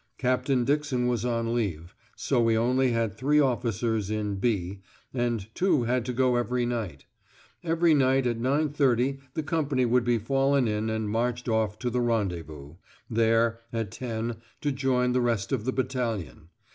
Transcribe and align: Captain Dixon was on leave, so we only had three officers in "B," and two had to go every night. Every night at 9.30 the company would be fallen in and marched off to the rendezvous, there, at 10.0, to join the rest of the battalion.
Captain 0.17 0.65
Dixon 0.65 1.05
was 1.05 1.23
on 1.23 1.53
leave, 1.53 1.93
so 2.15 2.41
we 2.41 2.57
only 2.57 2.89
had 2.91 3.13
three 3.15 3.39
officers 3.39 4.09
in 4.09 4.37
"B," 4.37 4.81
and 5.13 5.47
two 5.53 5.83
had 5.83 6.05
to 6.05 6.11
go 6.11 6.37
every 6.37 6.65
night. 6.65 7.05
Every 7.63 7.93
night 7.93 8.25
at 8.25 8.39
9.30 8.39 9.19
the 9.35 9.43
company 9.43 9.85
would 9.85 10.03
be 10.03 10.17
fallen 10.17 10.67
in 10.67 10.89
and 10.89 11.07
marched 11.11 11.47
off 11.47 11.77
to 11.77 11.91
the 11.91 12.01
rendezvous, 12.01 12.77
there, 13.11 13.59
at 13.71 13.91
10.0, 13.91 14.37
to 14.61 14.71
join 14.71 15.11
the 15.11 15.21
rest 15.21 15.51
of 15.51 15.65
the 15.65 15.71
battalion. 15.71 16.49